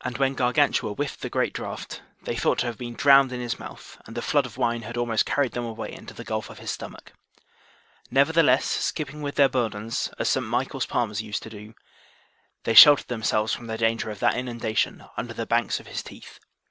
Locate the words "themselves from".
13.08-13.66